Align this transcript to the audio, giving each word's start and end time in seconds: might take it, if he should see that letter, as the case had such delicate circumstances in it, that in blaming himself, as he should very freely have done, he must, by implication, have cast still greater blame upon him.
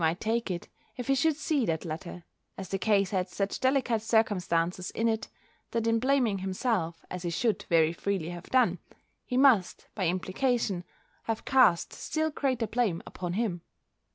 might 0.03 0.19
take 0.19 0.49
it, 0.49 0.67
if 0.97 1.05
he 1.09 1.13
should 1.13 1.35
see 1.35 1.63
that 1.63 1.85
letter, 1.85 2.23
as 2.57 2.69
the 2.69 2.79
case 2.79 3.11
had 3.11 3.29
such 3.29 3.59
delicate 3.59 4.01
circumstances 4.01 4.89
in 4.89 5.07
it, 5.07 5.27
that 5.69 5.85
in 5.85 5.99
blaming 5.99 6.39
himself, 6.39 7.05
as 7.11 7.21
he 7.21 7.29
should 7.29 7.61
very 7.69 7.93
freely 7.93 8.29
have 8.29 8.49
done, 8.49 8.79
he 9.23 9.37
must, 9.37 9.85
by 9.93 10.07
implication, 10.07 10.83
have 11.25 11.45
cast 11.45 11.93
still 11.93 12.31
greater 12.31 12.65
blame 12.65 13.03
upon 13.05 13.33
him. 13.33 13.61